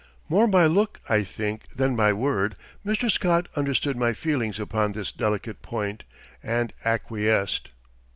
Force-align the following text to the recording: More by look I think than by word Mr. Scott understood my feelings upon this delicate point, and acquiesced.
More 0.29 0.47
by 0.47 0.65
look 0.65 0.99
I 1.09 1.23
think 1.23 1.67
than 1.75 1.95
by 1.95 2.11
word 2.11 2.55
Mr. 2.83 3.11
Scott 3.11 3.47
understood 3.55 3.95
my 3.95 4.13
feelings 4.13 4.59
upon 4.59 4.93
this 4.93 5.11
delicate 5.11 5.61
point, 5.61 6.05
and 6.41 6.73
acquiesced. 6.83 7.69